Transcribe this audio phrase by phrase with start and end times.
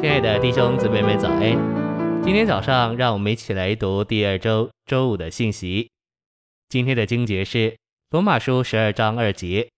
[0.00, 2.22] 亲爱的弟兄姊妹们，早安！
[2.24, 5.90] 今天早上，让我们一起来读第二周周五的信息。
[6.70, 7.76] 今天的经节是
[8.08, 9.68] 罗马书十二章二节：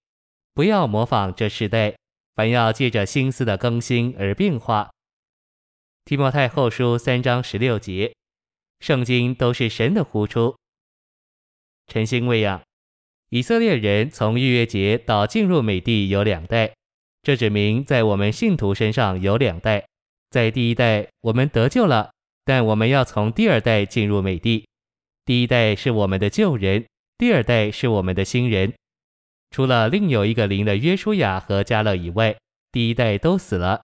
[0.54, 1.96] 不要模仿这世代，
[2.36, 4.92] 反要借着心思的更新而变化。
[6.04, 8.14] 提摩太后书三章十六节：
[8.78, 10.54] 圣经都是神的呼出。
[11.88, 12.62] 晨星喂养，
[13.30, 16.72] 以色列人从逾越节到进入美地有两代，
[17.24, 19.84] 这指明在我们信徒身上有两代。
[20.32, 22.10] 在第一代，我们得救了，
[22.42, 24.66] 但我们要从第二代进入美地。
[25.26, 26.86] 第一代是我们的旧人，
[27.18, 28.72] 第二代是我们的新人。
[29.50, 32.34] 除了另有一个灵的约书亚和迦勒以外，
[32.72, 33.82] 第一代都死了。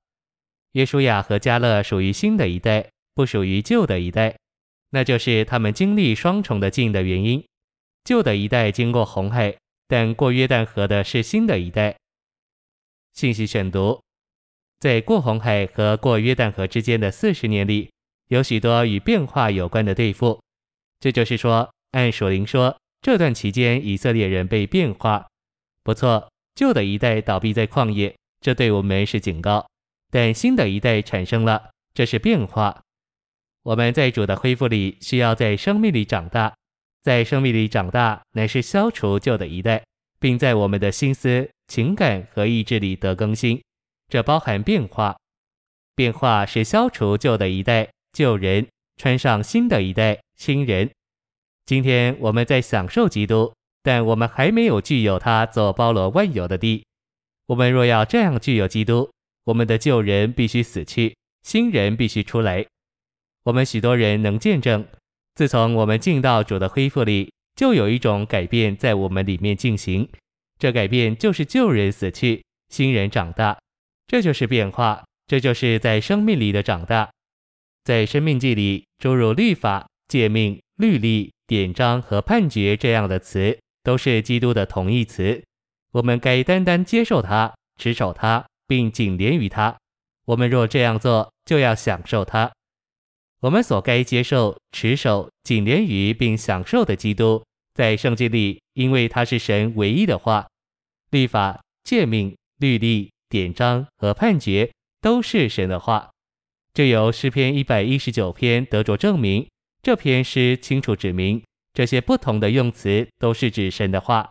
[0.72, 4.34] 约书亚和迦勒属于新的一代，不属于旧的一代，
[4.88, 7.44] 那就是他们经历双重的境的原因。
[8.04, 9.54] 旧的一代经过红海，
[9.86, 11.94] 但过约旦河的是新的一代。
[13.12, 14.00] 信息选读。
[14.80, 17.90] 在过红海和过约旦河之间的四十年里，
[18.28, 20.40] 有许多与变化有关的对付。
[21.00, 25.26] 这就是说，按属灵说，这段期间以色列人被变化。
[25.82, 29.66] 不错，旧的一代倒闭在旷野，这对我们是警告；
[30.10, 32.82] 但新的一代产生了，这是变化。
[33.64, 36.54] 我们在主的恢复里，需要在生命里长大，
[37.02, 39.82] 在生命里长大，乃是消除旧的一代，
[40.20, 43.60] 并在我们的心思、情感和意志里得更新。
[44.08, 45.16] 这包含变化，
[45.94, 50.90] 变化是消除旧的一代旧人，穿上新的一代新人。
[51.66, 56.86] 今天我们在享受基督，但我们还没有具有他做包罗万有的地。
[57.48, 59.10] 我们若要这样具有基督，
[59.44, 62.66] 我们的旧人必须死去，新人必须出来。
[63.44, 64.86] 我们许多人能见证，
[65.34, 70.08] 自从我们进到主的恢复里，就有一种改变在我们里面进行。
[70.58, 73.58] 这改变就是旧人死去，新人长大。
[74.08, 77.10] 这就是变化，这就是在生命里的长大。
[77.84, 85.44] 在生命记里，诸如律法、诫命、律例、典章和判决这样的词，都是基督的同义词。
[85.92, 89.76] 我们该单单接受它，持守它，并紧连于它。
[90.24, 92.50] 我们若这样做，就要享受它。
[93.40, 97.44] 我们所该接受、持守、紧连于并享受的基督，
[97.74, 100.48] 在圣经里，因为它是神唯一的话，
[101.10, 103.10] 律法、诫命、律例。
[103.28, 106.10] 典章和判决都是神的话，
[106.72, 109.46] 这由诗篇一百一十九篇得着证明。
[109.82, 114.28] 这篇诗清楚指明，这些不同的用词都是指神的话，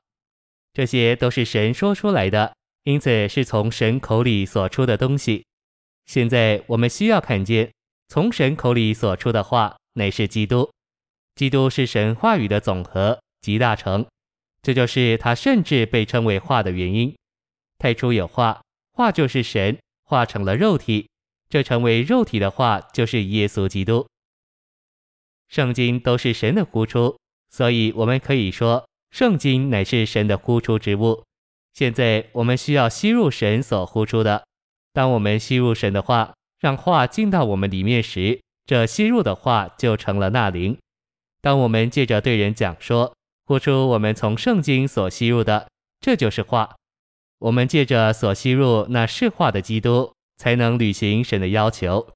[0.73, 2.53] 这些都是神说出来的，
[2.83, 5.45] 因此是从神口里所出的东西。
[6.05, 7.71] 现在我们需要看见，
[8.09, 10.69] 从神口里所出的话乃是基督，
[11.35, 14.05] 基督是神话语的总和，集大成，
[14.61, 17.15] 这就是他甚至被称为话的原因。
[17.77, 18.61] 太初有话。
[18.97, 21.07] 话就是神化成了肉体，
[21.47, 24.07] 这成为肉体的话就是耶稣基督。
[25.47, 27.15] 圣经都是神的呼出，
[27.47, 31.23] 所以我们可以说，圣经乃是神的呼出之物。
[31.75, 34.43] 现在我们需要吸入神所呼出的。
[34.93, 40.75] 当我们吸入神的话，让话进到我们里面时，这吸入的话就成了那灵。
[41.39, 43.13] 当我们借着对人讲说，
[43.45, 45.69] 呼出我们从圣经所吸入的，
[45.99, 46.75] 这就是话。
[47.39, 52.09] 我们借着所吸入那是话的基督，才能履行神的要求。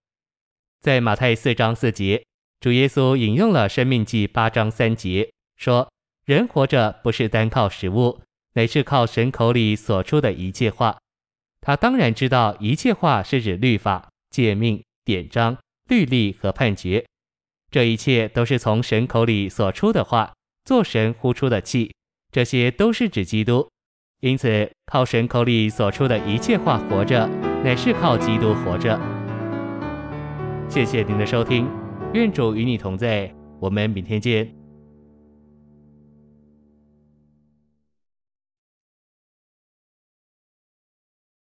[0.81, 2.25] 在马太四章四节，
[2.59, 5.91] 主耶稣引用了生命记八章三节，说
[6.25, 8.21] ：“人活着不是单靠食物，
[8.53, 10.97] 乃是靠神口里所出的一切话。”
[11.61, 15.55] 他当然知道一切话是指律法、诫命、典章、
[15.87, 17.05] 律例和判决，
[17.69, 20.33] 这一切都是从神口里所出的话，
[20.65, 21.93] 做神呼出的气，
[22.31, 23.69] 这些都是指基督。
[24.21, 27.27] 因此，靠神口里所出的一切话活着，
[27.63, 28.99] 乃是靠基督活着。
[30.69, 31.67] 谢谢您的收听，
[32.13, 34.60] 愿主与你同在，我们明天见。